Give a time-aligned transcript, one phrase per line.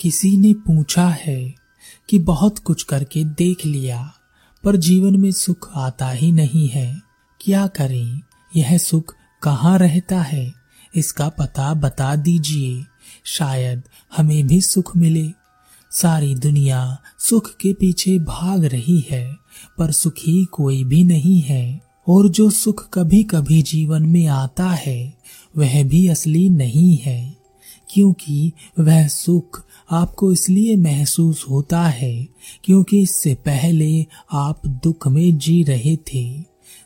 [0.00, 1.54] किसी ने पूछा है
[2.08, 4.12] कि बहुत कुछ करके देख लिया,
[4.64, 7.02] पर जीवन में सुख आता ही नहीं है।
[7.40, 8.20] क्या करें?
[8.56, 10.52] यह सुख कहाँ रहता है?
[10.96, 12.84] इसका पता बता दीजिए।
[13.24, 13.82] शायद
[14.16, 15.30] हमें भी सुख मिले।
[15.90, 19.36] सारी दुनिया सुख के पीछे भाग रही है,
[19.78, 25.18] पर सुखी कोई भी नहीं है। और जो सुख कभी कभी जीवन में आता है,
[25.56, 27.36] वह भी असली नहीं है,
[27.90, 32.14] क्योंकि वह सुख आपको इसलिए महसूस होता है
[32.64, 36.24] क्योंकि इससे पहले आप दुख में जी रहे थे।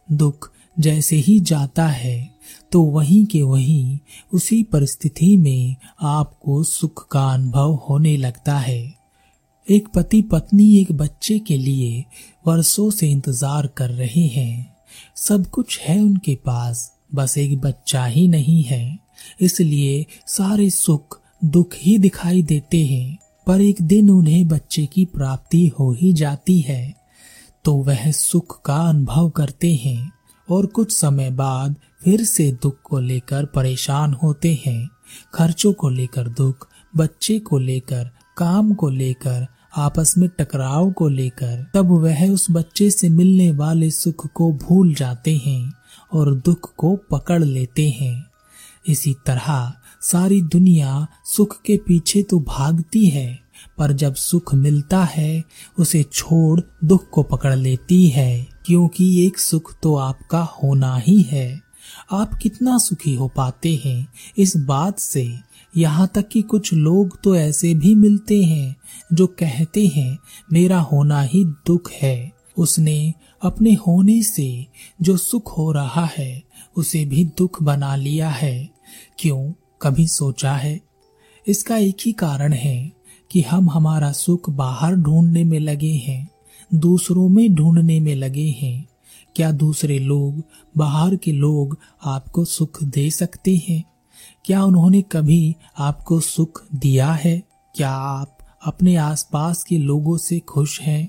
[0.09, 2.19] दुख जैसे ही जाता है
[2.73, 3.99] तो वहीं के वहीं
[4.33, 8.83] उसी परिस्थिति में आपको सुख का अनुभव होने लगता है।
[9.67, 12.05] एक पति पत्नी एक बच्चे के लिए
[12.47, 14.77] वर्षों से इंतज़ार कर रहे हैं।
[15.17, 18.99] सब कुछ है उनके पास, बस एक बच्चा ही नहीं है।
[19.41, 25.73] इसलिए सारे सुख दुख ही दिखाई देते हैं, पर एक दिन उन्हें बच्चे की प्राप्ति
[25.81, 26.95] हो ही जाती है।
[27.65, 30.13] तो वह सुख का अनुभव करते हैं
[30.51, 34.89] और कुछ समय बाद फिर से दुख को लेकर परेशान होते हैं।
[35.35, 41.67] खर्चों को लेकर दुख, बच्चे को लेकर, काम को लेकर, आपस में टकराव को लेकर,
[41.75, 45.73] तब वह उस बच्चे से मिलने वाले सुख को भूल जाते हैं
[46.13, 48.25] और दुख को पकड़ लेते हैं।
[48.89, 49.73] इसी तरह
[50.05, 53.39] सारी दुनिया सुख के पीछे तो भागती है,
[53.79, 55.45] पर जब सुख मिलता है,
[55.79, 61.61] उसे छोड़ दुख को पकड़ लेती है, क्योंकि एक सुख तो आपका होना ही है।
[62.13, 64.07] आप कितना सुखी हो पाते हैं
[64.39, 65.39] इस बात से।
[65.77, 68.77] यहाँ तक कि कुछ लोग तो ऐसे भी मिलते हैं,
[69.13, 70.19] जो कहते हैं,
[70.53, 74.67] मेरा होना ही दुख है। उसने अपने होने से
[75.03, 76.43] जो सुख हो रहा है,
[76.77, 78.71] उसे भी दुख बना लिया है।
[79.19, 79.53] क्यों?
[79.83, 80.81] कभी सोचा है?
[81.47, 82.93] इसका एक ही कारण है
[83.31, 86.29] कि हम हमारा सुख बाहर ढूँढने में लगे हैं,
[86.75, 88.87] दूसरों में ढूँढने में लगे हैं।
[89.37, 90.43] क्या दूसरे लोग,
[90.77, 93.85] बाहर के लोग आपको सुख दे सकते हैं?
[94.45, 97.43] क्या उन्होंने कभी आपको सुख दिया है?
[97.75, 101.09] क्या आप अपने आसपास के लोगों से खुश हैं?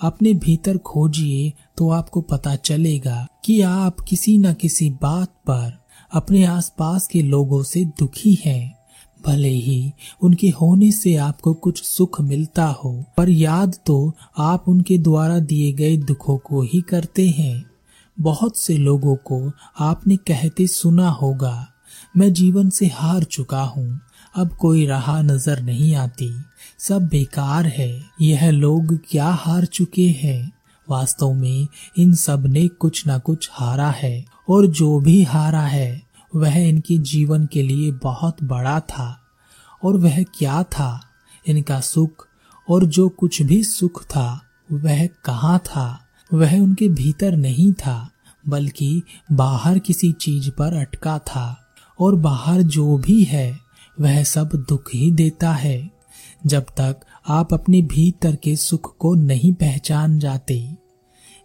[0.00, 5.79] अपने भीतर खोजिए तो आपको पता चलेगा कि आप किसी न किसी बात पर
[6.12, 8.80] अपने आसपास के लोगों से दुखी हैं।
[9.24, 14.98] भले ही उनके होने से आपको कुछ सुख मिलता हो, पर याद तो आप उनके
[14.98, 17.64] द्वारा दिए गए दुखों को ही करते हैं।
[18.16, 19.40] बहुत से लोगों को
[19.78, 21.66] आपने कहते सुना होगा,
[22.16, 24.00] मैं जीवन से हार चुका हूँ,
[24.34, 26.30] अब कोई राह नज़र नहीं आती।
[26.78, 30.52] सब बेकार है, यह लोग क्या हार चुके हैं?
[30.88, 31.66] वास्तव में
[31.98, 36.02] इन सबने कुछ न कुछ हारा है और जो भी हारा है,
[36.36, 39.20] वह इनके जीवन के लिए बहुत बड़ा था।
[39.84, 41.00] और वह क्या था?
[41.46, 42.26] इनका सुख
[42.70, 46.00] और जो कुछ भी सुख था, वह कहाँ था?
[46.34, 48.10] वह उनके भीतर नहीं था,
[48.48, 49.02] बल्कि
[49.32, 51.66] बाहर किसी चीज़ पर अटका था।
[52.00, 53.58] और बाहर जो भी है,
[54.00, 55.90] वह सब दुख ही देता है।
[56.46, 56.96] जब तक
[57.28, 60.76] आप अपने भीतर के सुख को नहीं पहचान जाते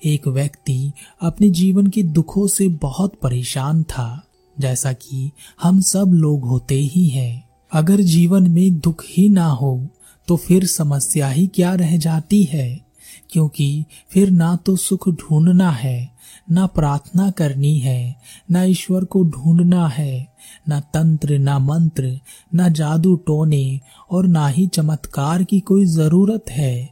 [0.03, 0.91] एक व्यक्ति
[1.21, 4.23] अपने जीवन के दुखों से बहुत परेशान था,
[4.57, 9.87] जैसा कि हम सब लोग होते ही हैं। अगर जीवन में दुख ही ना हो
[10.27, 12.85] तो फिर समस्या ही क्या रह जाती है?
[13.29, 16.11] क्योंकि फिर ना तो सुख ढूंढना है,
[16.51, 18.15] ना प्रार्थना करनी है,
[18.51, 20.27] ना ईश्वर को ढूंढना है,
[20.69, 22.19] ना तंत्र, ना मंत्र,
[22.53, 23.79] ना जादू टोने
[24.11, 26.89] और ना ही चमत्कार की कोई ज़रूरत है।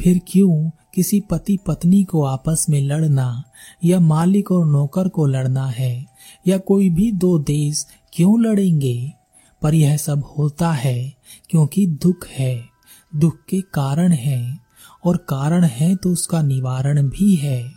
[0.00, 3.42] फिर क्यों किसी पति पत्नी को आपस में लड़ना,
[3.84, 6.06] या मालिक और नौकर को लड़ना है,
[6.46, 9.12] या कोई भी दो देश क्यों लड़ेंगे?
[9.62, 11.12] पर यह सब होता है
[11.50, 12.64] क्योंकि दुख है,
[13.12, 14.58] दुख के कारण है,
[15.04, 17.72] और कारण है तो उसका निवारण भी है।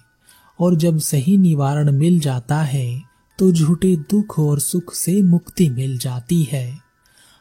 [0.60, 3.02] और जब सही निवारण मिल जाता है
[3.40, 6.78] तो झूठे दुख और सुख से मुक्ति मिल जाती है।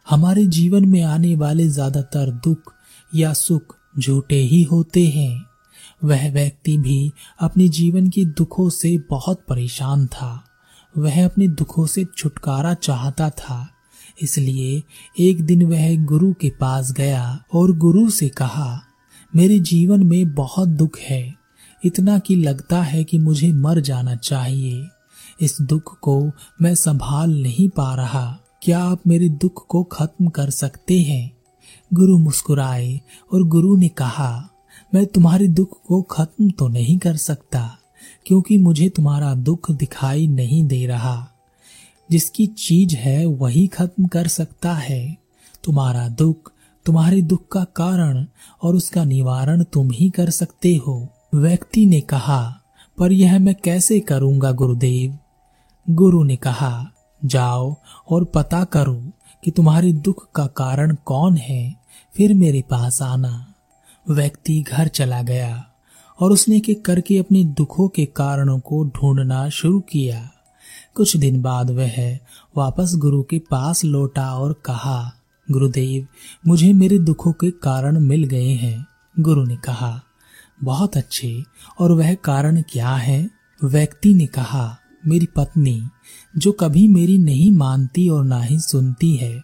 [0.06, 2.72] हमारे जीवन में आने वाले ज़्यादातर दुख
[3.12, 5.47] या सुख झूठे ही होते हैं।
[6.04, 10.44] वह व्यक्ति भी अपने जीवन के दुखों से बहुत परेशान था।
[10.98, 13.68] वह अपने दुखों से छुटकारा चाहता था।
[14.22, 14.82] इसलिए
[15.20, 18.82] एक दिन वह गुरु के पास गया और गुरु से कहा,
[19.36, 21.34] मेरे जीवन में बहुत दुख है।
[21.84, 24.86] इतना कि लगता है कि मुझे मर जाना चाहिए।
[25.40, 26.30] इस दुख को
[26.62, 31.36] मैं संभाल नहीं पा रहा। क्या आप मेरे दुख को खत्म कर सकते हैं?
[31.94, 33.00] गुरु मुस्कुराए
[33.32, 34.50] और गुरु ने कहा
[34.94, 37.78] मैं तुम्हारे दुख को खत्म तो नहीं कर सकता,
[38.26, 41.28] क्योंकि मुझे तुम्हारा दुख दिखाई नहीं दे रहा।
[42.10, 45.16] जिसकी चीज़ है वही खत्म कर सकता है।
[45.64, 46.52] तुम्हारा दुख
[46.84, 48.26] तुम्हारे दुख का कारण
[48.62, 52.60] और उसका निवारण तुम ही कर सकते हो, व्यक्ति ने कहा।
[52.98, 55.18] पर यह मैं कैसे करूँगा, गुरुदेव?
[55.90, 56.90] गुरु ने कहा,
[57.24, 57.76] जाओ
[58.10, 59.02] और पता करो
[59.44, 61.76] कि तुम्हारे दुख का कारण कौन है,
[62.16, 63.47] फिर मेरे पास आना।
[64.10, 65.66] व्यक्ति घर चला गया
[66.20, 70.30] और उसने के करके अपने दुखों के कारणों को ढूंढना शुरू किया।
[70.94, 72.18] कुछ दिन बाद वह
[72.56, 75.12] वापस गुरु के पास लौटा और कहा,
[75.50, 76.06] गुरुदेव,
[76.46, 78.86] मुझे मेरे दुखों के कारण मिल गए हैं।
[79.20, 80.02] गुरु ने कहा,
[80.62, 81.42] बहुत अच्छे।
[81.80, 83.30] और वह कारण क्या है?
[83.64, 85.88] व्यक्ति ने कहा, मेरी पत्नी,
[86.38, 89.42] जो कभी मेरी नहीं मानती और ना ही सुनती है।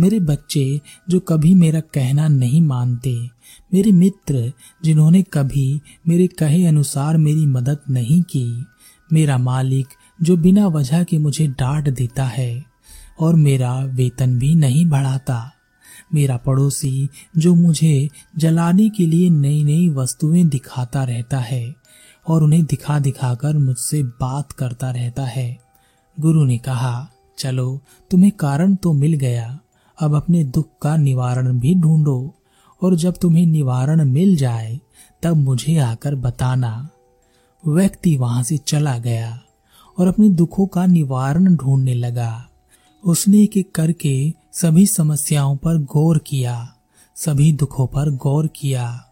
[0.00, 3.33] मेरे बच्चे, जो कभी मेरा कहना नहीं मानते।
[3.74, 4.52] मेरे मित्र,
[4.84, 8.64] जिन्होंने कभी मेरे कहे अनुसार मेरी मदद नहीं की,
[9.12, 9.86] मेरा मालिक
[10.22, 12.64] जो बिना वजह के मुझे डांट देता है,
[13.20, 15.52] और मेरा वेतन भी नहीं बढ़ाता।
[16.14, 18.08] मेरा पड़ोसी जो मुझे
[18.38, 21.74] जलाने के लिए नई नई वस्तुएँ दिखाता रहता है,
[22.28, 25.58] और उन्हें दिखा दिखा कर मुझसे बात करता रहता है।
[26.20, 27.08] गुरु ने कहा,
[27.38, 27.80] चलो,
[28.10, 29.60] तुम्हें कारण तो मिल गया।
[30.00, 32.34] अब अपने दुख का निवारण भी ढूंढो।
[32.84, 34.80] और जब तुम्हें निवारण मिल जाए,
[35.22, 36.88] तब मुझे आकर बताना।
[37.66, 39.40] व्यक्ति वहाँ से चला गया
[39.98, 42.48] और अपने दुखों का निवारण ढूँढने लगा।
[43.04, 46.74] उसने एक एक करके सभी समस्याओं पर गौर किया,
[47.16, 49.04] सभी दुखों पर गौर किया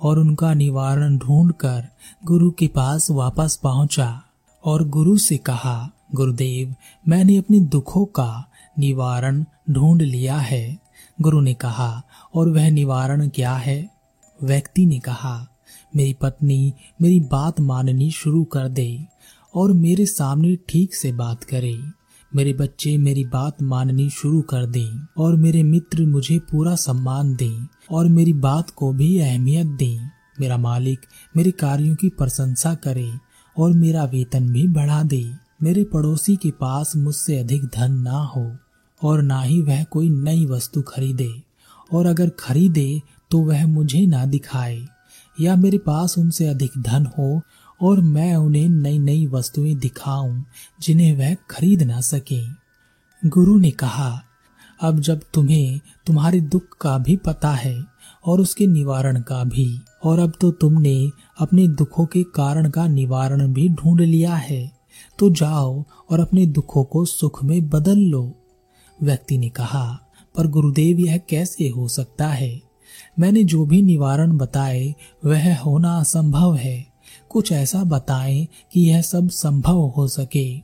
[0.00, 1.88] और उनका निवारण ढूंढकर
[2.24, 4.22] गुरु के पास वापस पहुँचा
[4.64, 6.74] और गुरु से कहा, गुरुदेव,
[7.08, 10.81] मैंने अपने दुखों का निवारण ढूंढ लिया है।
[11.20, 12.02] गुरु ने कहा,
[12.34, 13.90] और वह निवारण क्या है?
[14.42, 15.48] व्यक्ति ने कहा,
[15.96, 16.72] मेरी पत्नी
[17.02, 19.06] मेरी बात माननी शुरू कर दे
[19.54, 21.78] और मेरे सामने ठीक से बात करे।
[22.36, 27.66] मेरे बच्चे मेरी बात माननी शुरू कर दें और मेरे मित्र मुझे पूरा सम्मान दें
[27.90, 30.10] और मेरी बात को भी अहमियत दें।
[30.40, 31.00] मेरा मालिक
[31.36, 33.12] मेरे कार्यों की प्रशंसा करे
[33.58, 38.56] और मेरा वेतन भी बढ़ा दे। मेरे पड़ोसी के पास मुझसे अधिक धन ना हो।
[39.02, 41.42] और ना ही वह कोई नई वस्तु खरीदे।
[41.92, 43.00] और अगर खरीदे
[43.30, 44.84] तो वह मुझे ना दिखाए।
[45.40, 47.40] या मेरे पास उनसे अधिक धन हो,
[47.82, 50.44] और मैं उन्हें नई नई वस्तुएँ दिखाऊँ,
[50.82, 52.42] जिन्हें वह खरीद ना सके।
[53.28, 54.22] गुरु ने कहा,
[54.80, 57.84] अब जब तुम्हें तुम्हारे दुख का भी पता है,
[58.26, 63.52] और उसके निवारण का भी, और अब तो तुमने अपने दुखों के कारण का निवारण
[63.52, 64.72] भी ढूंढ लिया है
[65.18, 68.41] तो जाओ और अपने दुखों को सुख में बदल लो।
[69.02, 70.00] व्यक्ति ने कहा,
[70.36, 72.62] पर गुरुदेव, यह कैसे हो सकता है?
[73.18, 74.94] मैंने जो भी निवारण बताए,
[75.24, 76.86] वह होना असंभव है।
[77.28, 80.58] कुछ ऐसा बताएँ कि यह सब संभव हो सके।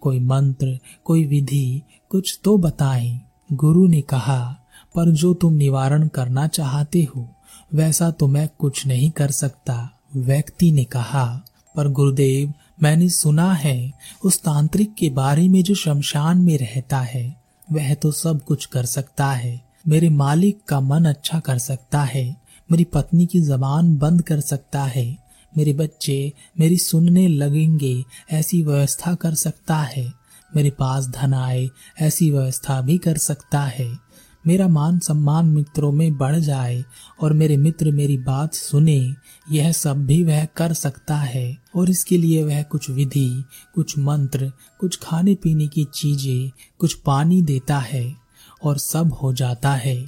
[0.00, 3.20] कोई मंत्र, कोई विधि, कुछ तो बताएँ।
[3.52, 4.58] गुरु ने कहा,
[4.94, 7.28] पर जो तुम निवारण करना चाहते हो,
[7.74, 11.44] वैसा तो मैं कुछ नहीं कर सकता। व्यक्ति ने कहा,
[11.76, 12.52] पर गुरुदेव,
[12.82, 13.92] मैंने सुना है,
[14.24, 17.41] उस तांत्रिक के बारे में जो शमशान में रहता है
[17.72, 22.36] वह तो सब कुछ कर सकता है। मेरे मालिक का मन अच्छा कर सकता है।
[22.70, 25.16] मेरी पत्नी की जबान बंद कर सकता है।
[25.56, 30.12] मेरे बच्चे मेरी सुनने लगेंगे, ऐसी व्यवस्था कर सकता है।
[30.56, 31.70] मेरे पास धन आए,
[32.00, 33.98] ऐसी व्यवस्था भी कर सकता है।
[34.46, 36.84] मेरा मान सम्मान मित्रों में बढ़ जाए
[37.20, 39.14] और मेरे मित्र मेरी बात सुने,
[39.50, 43.44] यह सब भी वह कर सकता है। और इसके लिए वह कुछ विधि,
[43.74, 48.16] कुछ मंत्र, कुछ खाने पीने की चीज़ें, कुछ पानी देता है
[48.62, 50.06] और सब हो जाता है।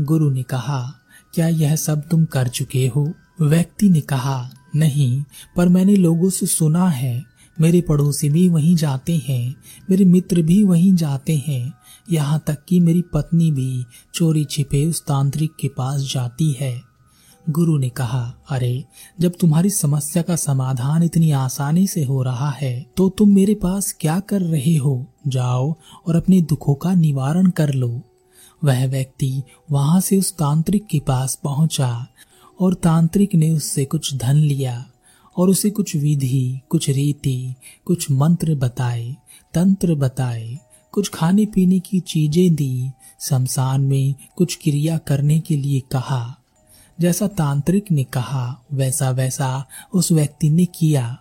[0.00, 0.94] गुरु ने कहा,
[1.34, 3.12] क्या यह सब तुम कर चुके हो?
[3.40, 5.24] व्यक्ति ने कहा, नहीं,
[5.56, 9.54] पर मैंने लोगों से सुना है। मेरे पड़ोसी भी वहीं जाते हैं,
[9.90, 11.72] मेरे मित्र भी वहीं जाते हैं
[12.12, 13.84] यहाँ तक कि मेरी पत्नी भी
[14.14, 16.82] चोरी छिपे उस तांत्रिक के पास जाती है।
[17.50, 18.84] गुरु ने कहा, अरे,
[19.20, 23.96] जब तुम्हारी समस्या का समाधान इतनी आसानी से हो रहा है तो तुम मेरे पास
[24.00, 25.06] क्या कर रहे हो?
[25.28, 25.74] जाओ
[26.06, 28.02] और अपने दुखों का निवारण कर लो।
[28.64, 32.06] वह व्यक्ति वहाँ से उस तांत्रिक के पास पहुँचा
[32.60, 34.90] और तांत्रिक ने उससे कुछ धन लिया
[35.36, 39.16] और उसे कुछ विधि, कुछ रीति, कुछ मंत्र बताए,
[39.54, 40.58] तंत्र बताए।
[40.96, 46.36] कुछ खाने पीने की चीज़ें दी, शमशान में कुछ क्रिया करने के लिए कहा।
[47.00, 51.18] जैसा तांत्रिक ने कहा वैसा वैसा उस व्यक्ति ने किया।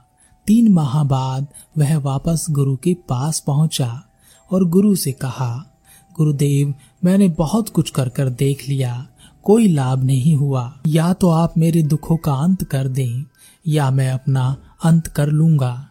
[0.48, 4.04] तीन माह बाद वह वापस गुरु के पास पहुँचा
[4.52, 5.66] और गुरु से कहा,
[6.18, 6.74] गुरुदेव,
[7.06, 9.08] मैंने बहुत कुछ कर कर देख लिया,
[9.44, 13.24] कोई लाभ नहीं हुआ। या तो आप मेरे दुखों का अंत कर दें,
[13.68, 15.88] या मैं अपना अंत कर लूँगा।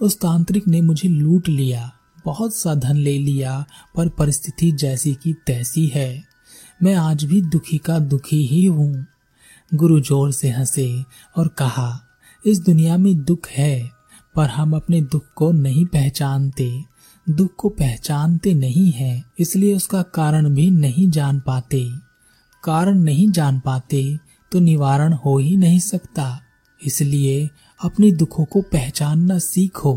[0.00, 1.90] उस तांत्रिक ने मुझे लूट लिया।
[2.24, 3.64] बहुत सा धन ले लिया,
[3.96, 6.22] पर परिस्थिति जैसी की तैसी है।
[6.82, 9.06] मैं आज भी दुखी का दुखी ही हूँ।
[9.74, 11.04] गुरु ज़ोर से हंसे
[11.36, 12.00] और कहा,
[12.46, 13.90] इस दुनिया में दुख है,
[14.34, 16.70] पर हम अपने दुख को नहीं पहचानते।
[17.26, 21.88] दुख को पहचानते नहीं है, इसलिए उसका कारण भी नहीं जान पाते।
[22.64, 24.18] कारण नहीं जान पाते
[24.52, 26.40] तो निवारण हो ही नहीं सकता।
[26.80, 27.48] इसलिए
[27.80, 29.94] अपने दुखों को पहचानना सीखो।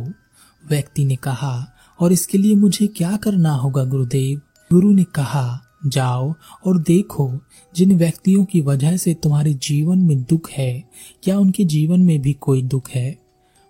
[0.63, 4.41] व्यक्ति ने कहा और इसके लिए मुझे क्या करना होगा, गुरुदेव?
[4.73, 6.33] गुरु ने कहा, जाओ
[6.65, 7.39] और देखो,
[7.75, 10.83] जिन व्यक्तियों की वजह से तुम्हारे जीवन में दुख है,
[11.23, 13.17] क्या उनके जीवन में भी कोई दुख है?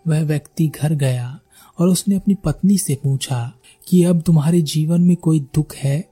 [0.07, 1.39] वह व्यक्ति घर गया
[1.79, 3.53] और उसने अपनी पत्नी से पूछा
[3.87, 6.09] कि अब तुम्हारे जीवन में कोई दुख है?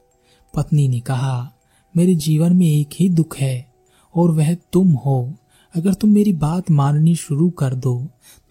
[0.54, 1.52] पत्नी ने कहा,
[1.98, 3.74] मेरे जीवन में एक ही दुख है
[4.16, 5.34] और वह तुम हो।
[5.76, 7.96] अगर तुम मेरी बात माननी शुरू कर दो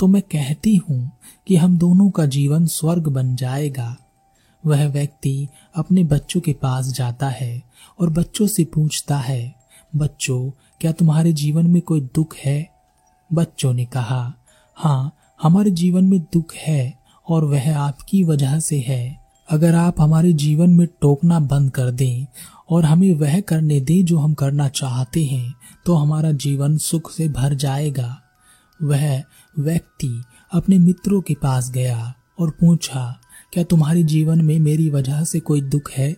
[0.00, 1.11] तो मैं कहती हूँ
[1.47, 3.97] कि हम दोनों का जीवन स्वर्ग बन जाएगा।
[4.64, 7.62] वह व्यक्ति अपने बच्चों के पास जाता है
[8.00, 9.54] और बच्चों से पूछता है,
[9.97, 10.50] बच्चों,
[10.81, 12.69] क्या तुम्हारे जीवन में कोई दुख है?
[13.31, 14.35] बच्चों ने कहा
[14.76, 16.95] हाँ हमारे जीवन में दुख है
[17.28, 22.26] और वह आपकी वजह से है। अगर आप हमारे जीवन में टोकना बंद कर दें
[22.68, 25.54] और हमें वह करने दें जो हम करना चाहते हैं
[25.87, 28.16] तो हमारा जीवन सुख से भर जाएगा।
[28.80, 29.23] वह
[29.59, 33.21] व्यक्ति अपने मित्रों के पास गया और पूछा,
[33.52, 36.16] क्या तुम्हारे जीवन में मेरी वजह से कोई दुख है?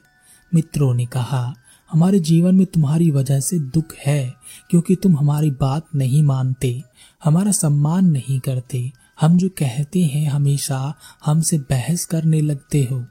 [0.52, 1.54] मित्रों ने कहा,
[1.90, 4.32] हमारे जीवन में तुम्हारी वजह से दुख है,
[4.70, 6.82] क्योंकि तुम हमारी बात नहीं मानते,
[7.24, 13.04] हमारा सम्मान नहीं करते। हम जो कहते हैं, हमेशा हमसे बहस करने लगते हो।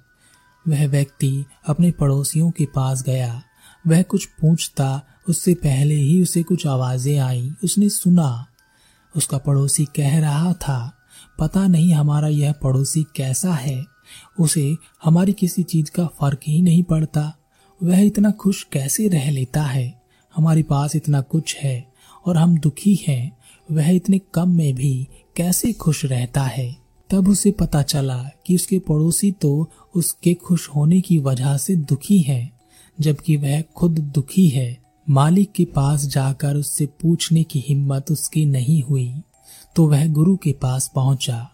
[0.67, 3.43] वह व्यक्ति अपने पड़ोसियों के पास गया।
[3.87, 8.45] वह कुछ पूछता, उससे पहले ही उसे कुछ आवाज़ें आई। उसने सुना।
[9.15, 10.93] उसका पड़ोसी कह रहा था,
[11.39, 13.85] पता नहीं हमारा यह पड़ोसी कैसा है।
[14.39, 17.37] उसे हमारी किसी चीज़ का फ़र्क ही नहीं पड़ता।
[17.83, 20.01] वह इतना खुश कैसे रह लेता है?
[20.35, 21.93] हमारे पास इतना कुछ है
[22.25, 23.37] और हम दुखी हैं।
[23.71, 26.84] वह इतने कम में भी कैसे खुश रहता है?
[27.09, 32.19] तब उसे पता चला कि उसके पड़ोसी तो उसके खुश होने की वजह से दुखी
[32.19, 32.51] है
[32.99, 34.77] जबकि वह खुद दुखी है।
[35.09, 39.13] मालिक के पास जाकर उससे पूछने की हिम्मत उसकी नहीं हुई
[39.75, 41.49] तो वह गुरु के पास पहुँचा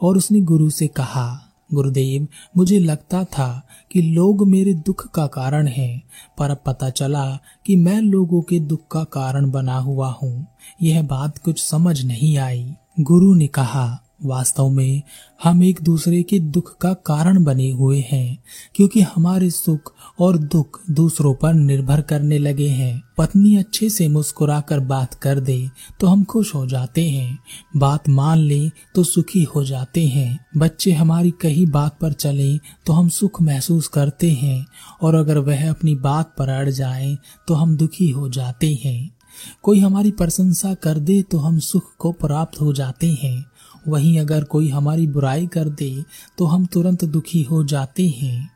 [0.00, 2.26] और उसने गुरु से कहा गुरुदेव
[2.56, 6.02] मुझे लगता था कि लोग मेरे दुख का कारण हैं,
[6.38, 7.24] पर अब पता चला
[7.66, 10.46] कि मैं लोगों के दुख का कारण बना हुआ हूँ।
[10.82, 13.86] यह बात कुछ समझ नहीं आई। गुरु ने कहा
[14.20, 15.02] वास्तव में
[15.42, 18.38] हम एक दूसरे के दुख का कारण बने हुए हैं,
[18.74, 24.80] क्योंकि हमारे सुख और दुख दूसरों पर निर्भर करने लगे हैं। पत्नी अच्छे से मुस्कुराकर
[24.80, 25.58] बात कर दे
[26.00, 27.38] तो हम खुश हो जाते हैं।
[27.76, 32.56] बात मान ले तो सुखी हो जाते हैं। बच्चे हमारी कही बात पर चले
[32.86, 34.64] तो हम सुख महसूस करते हैं,
[35.02, 37.16] और अगर वह अपनी बात पर अड़ जाए
[37.48, 39.10] तो हम दुखी हो जाते हैं।
[39.62, 43.44] कोई हमारी प्रशंसा कर दे तो हम सुख को प्राप्त हो जाते हैं।
[43.88, 46.04] वहीं अगर कोई हमारी बुराई कर दे
[46.38, 48.50] तो हम तुरंत दुखी हो जाते हैं।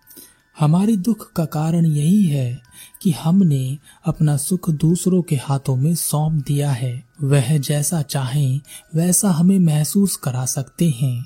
[0.60, 2.60] हमारे दुख का कारण यही है
[3.02, 8.60] कि हमने अपना सुख दूसरों के हाथों में सौंप दिया है। वह जैसा चाहें,
[8.94, 11.24] वैसा हमें महसूस करा सकते हैं।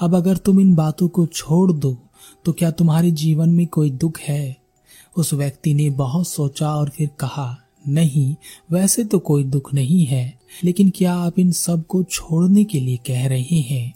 [0.00, 1.96] अब अगर तुम इन बातों को छोड़ दो
[2.44, 4.56] तो क्या तुम्हारे जीवन में कोई दुख है?
[5.16, 7.56] उस व्यक्ति ने बहुत सोचा और फिर कहा
[7.88, 8.36] नहीं,
[8.70, 13.26] वैसे तो कोई दुख नहीं है, लेकिन क्या आप इन सबको छोड़ने के लिए कह
[13.26, 13.94] रहे हैं?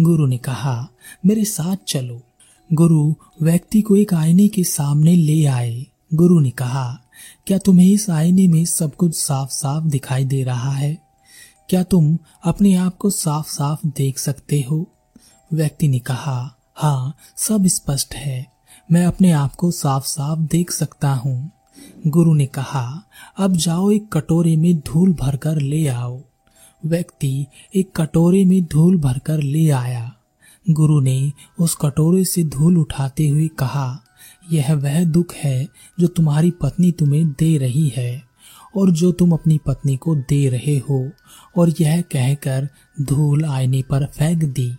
[0.00, 0.88] गुरु ने कहा,
[1.26, 2.22] मेरे साथ चलो।
[2.72, 7.00] गुरु व्यक्ति को एक आईने के सामने ले आए। गुरु ने कहा,
[7.46, 10.98] क्या तुम्हें इस आईने में सब कुछ साफ़ साफ़ दिखाई दे रहा है?
[11.68, 14.92] क्या तुम अपने आप को साफ़ साफ़ देख सकते हो?
[15.52, 18.46] व्यक्ति ने कहा हाँ सब स्पष्ट है।
[18.92, 21.50] मैं अपने आप को साफ़ साफ़ देख सकता हूँ।
[22.06, 23.02] गुरु ने कहा,
[23.38, 26.22] अब जाओ एक कटोरे में धूल भरकर ले आओ।
[26.86, 30.14] व्यक्ति एक कटोरे में धूल भरकर ले आया।
[30.70, 34.02] गुरु ने उस कटोरे से धूल उठाते हुए कहा,
[34.52, 35.68] यह वह दुख है
[36.00, 38.22] जो तुम्हारी पत्नी तुम्हें दे रही है
[38.76, 41.10] और जो तुम अपनी पत्नी को दे रहे हो
[41.56, 42.68] और यह कहकर
[43.00, 44.76] धूल आईने पर फेंक दी।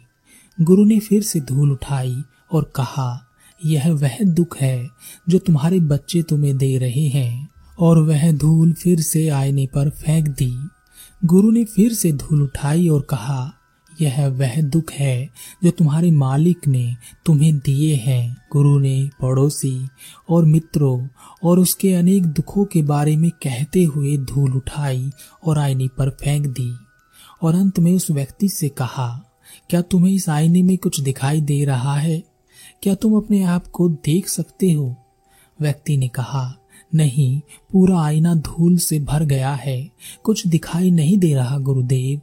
[0.62, 2.24] गुरु ने फिर से धूल उठाई
[2.54, 3.29] और कहा
[3.66, 4.90] यह वह दुख है
[5.30, 7.50] जो तुम्हारे बच्चे तुम्हें दे रहे हैं।
[7.80, 10.56] और वह धूल फिर से आईने पर फेंक दी।
[11.26, 13.54] गुरु ने फिर से धूल उठाई और कहा,
[14.02, 15.30] यह वह दुख है
[15.64, 19.88] जो तुम्हारे मालिक ने तुम्हें दिए हैं। गुरु ने पड़ोसी
[20.30, 21.08] और मित्रों
[21.44, 25.10] और उसके अनेक दुखों के बारे में कहते हुए धूल उठाई
[25.46, 26.74] और आईने पर फेंक दी।
[27.42, 29.24] और अंत में उस व्यक्ति से कहा,
[29.70, 32.24] क्या तुम्हें इस आईने में कुछ दिखाई दे रहा है?
[32.82, 34.96] क्या तुम अपने आप को देख सकते हो?
[35.62, 36.56] व्यक्ति ने कहा,
[36.96, 39.90] नहीं, पूरा आईना धूल से भर गया है।
[40.24, 42.22] कुछ दिखाई नहीं दे रहा, गुरुदेव।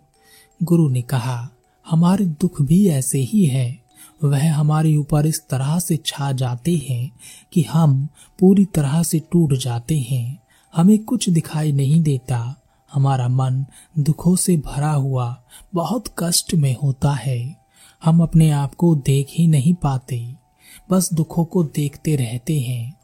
[0.63, 1.49] गुरु ने कहा,
[1.91, 3.83] हमारे दुख भी ऐसे ही है।
[4.25, 7.13] वह हमारे ऊपर इस तरह से छा जाते हैं
[7.53, 8.09] कि हम
[8.39, 10.43] पूरी तरह से टूट जाते हैं।
[10.77, 13.65] हमें कुछ दिखाई नहीं देता। हमारा मन
[13.99, 15.45] दुखों से भरा हुआ,
[15.75, 17.67] बहुत कष्ट में होता है।
[18.05, 20.46] हम अपने आप को देख ही नहीं पाते।
[20.91, 22.97] बस दुखों को देखते रहते हैं।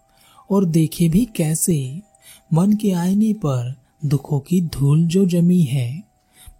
[0.50, 2.02] और देखे भी कैसे,
[2.52, 3.74] मन के आईने पर
[4.04, 6.11] दुखों की धूल जो जमी है।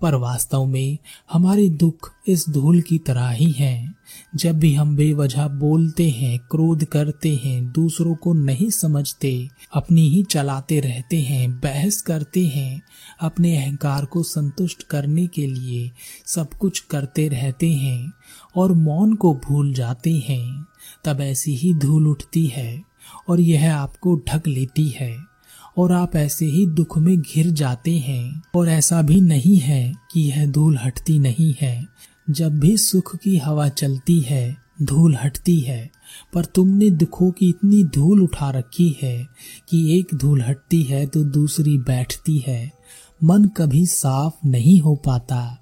[0.02, 0.98] पर वास्तव में
[1.32, 3.94] हमारे दुख इस धूल की तरह ही हैं।
[4.36, 10.22] जब भी हम बेवजह बोलते हैं, क्रोध करते हैं, दूसरों को नहीं समझते, अपनी ही
[10.22, 12.82] चलाते रहते हैं, बहस करते हैं,
[13.20, 15.90] अपने अहंकार को संतुष्ट करने के लिए
[16.26, 18.12] सब कुछ करते रहते हैं
[18.56, 20.66] और मौन को भूल जाते हैं,
[21.04, 22.82] तब ऐसी ही धूल उठती है
[23.28, 25.31] और यह आपको ढक लेती है।
[25.78, 30.20] और आप ऐसे ही दुख में घिर जाते हैं। और ऐसा भी नहीं है कि
[30.20, 31.86] यह धूल हटती नहीं है।
[32.30, 35.90] जब भी सुख की हवा चलती है, धूल हटती है।
[36.34, 39.26] पर तुमने दुखों की इतनी धूल उठा रखी है
[39.68, 42.72] कि एक धूल हटती है तो दूसरी बैठती है।
[43.24, 45.58] मन कभी साफ़ नहीं हो पाता।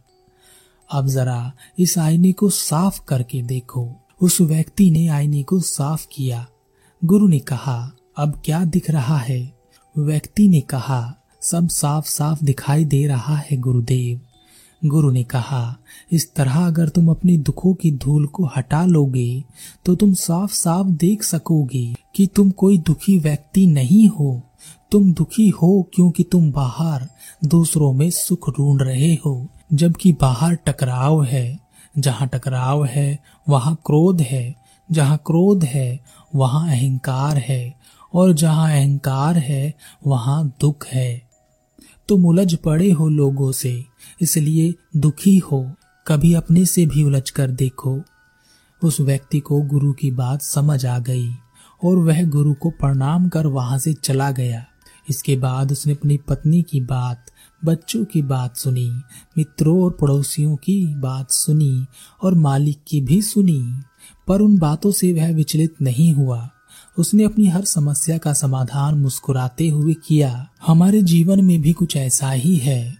[0.92, 6.46] अब जरा इस आईने को साफ़ करके देखो। उस व्यक्ति ने आईने को साफ़ किया।
[7.04, 9.59] गुरु ने कहा, अब क्या दिख रहा है?
[9.98, 14.20] व्यक्ति ने कहा, सब साफ़ साफ़ दिखाई दे रहा है गुरुदेव।
[14.88, 15.76] गुरु ने कहा,
[16.12, 19.44] इस तरह अगर तुम अपने दुखों की धूल को हटा लोगे
[19.84, 24.42] तो तुम साफ़ साफ़ देख सकोगे कि तुम कोई दुखी व्यक्ति नहीं हो।
[24.92, 27.08] तुम दुखी हो क्योंकि तुम बाहर
[27.44, 31.58] दूसरों में सुख ढूंढ रहे हो, जबकि बाहर टकराव है।
[31.98, 33.18] जहाँ टकराव है,
[33.48, 34.54] वहाँ क्रोध है।
[34.90, 36.00] जहाँ क्रोध है,
[36.34, 37.79] वहाँ अहंकार है।
[38.14, 39.74] और जहाँ अहंकार है,
[40.06, 41.30] वहाँ दुख है।
[42.08, 43.84] तुम उलझ पड़े हो लोगों से,
[44.20, 45.74] इसलिए दुखी हो।
[46.06, 48.00] कभी अपने से भी उलझ कर देखो।
[48.84, 51.30] उस व्यक्ति को गुरु की बात समझ आ गई,
[51.84, 54.64] और वह गुरु को प्रणाम कर वहाँ से चला गया।
[55.10, 57.26] इसके बाद उसने अपनी पत्नी की बात,
[57.64, 58.90] बच्चों की बात सुनी,
[59.38, 61.86] मित्रों और पड़ोसियों की बात सुनी,
[62.22, 63.80] और मालिक की भी सुनी।
[64.28, 66.50] पर उन बातों से वह विचलित नहीं हुआ।
[66.96, 72.30] उसने अपनी हर समस्या का समाधान मुस्कुराते हुए किया। हमारे जीवन में भी कुछ ऐसा
[72.30, 72.94] ही है।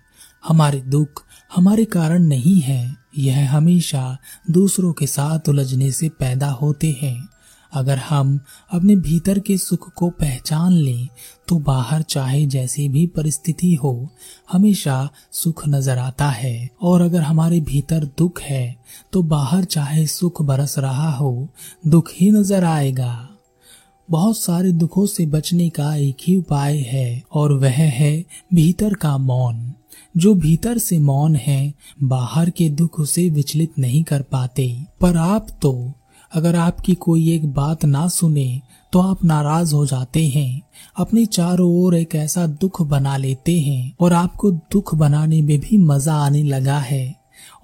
[0.49, 1.25] हमारे दुख,
[1.55, 4.17] हमारे कारण नहीं है। यह हमेशा
[4.51, 7.29] दूसरों के साथ उलझने से पैदा होते हैं।
[7.73, 8.39] अगर हम
[8.73, 11.09] अपने भीतर के सुख को पहचान लें
[11.49, 14.09] तो बाहर चाहे जैसी भी परिस्थिति हो,
[14.53, 18.77] हमेशा सुख नज़र आता है। और अगर हमारे भीतर दुख है
[19.13, 21.49] तो बाहर चाहे सुख बरस रहा हो,
[21.87, 23.30] दुख ही नज़र आएगा।
[24.11, 29.17] बहुत सारे दुखों से बचने का एक ही उपाय है, और वह है भीतर का
[29.19, 29.73] मौन।
[30.17, 35.47] जो भीतर से मौन है, बाहर के दुख उसे विचलित नहीं कर पाते। पर आप
[35.63, 35.93] तो
[36.33, 38.61] अगर आपकी कोई एक बात ना सुने
[38.93, 40.61] तो आप नाराज़ हो जाते हैं।
[40.97, 45.79] अपने चारों ओर एक ऐसा दुख बना लेते हैं, और आपको दुख बनाने में भी
[45.79, 47.15] मज़ा आने लगा है।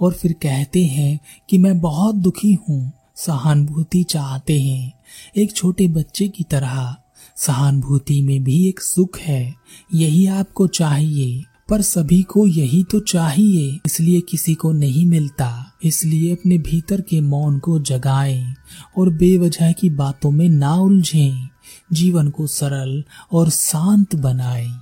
[0.00, 1.18] और फिर कहते हैं
[1.50, 4.92] कि मैं बहुत दुखी हूँ, सहानुभूति चाहते हैं।
[5.36, 6.96] एक छोटे बच्चे की तरह,
[7.36, 9.54] सहानुभूति में भी एक सुख है।
[9.94, 16.32] यही आपको चाहिए, पर सभी को यही तो चाहिए। इसलिए किसी को नहीं मिलता, इसलिए
[16.32, 18.54] अपने भीतर के मौन को जगाएँ
[18.98, 21.48] और बेवजह की बातों में ना उलझें।
[21.92, 24.72] जीवन को सरल और शांत बनाएँ।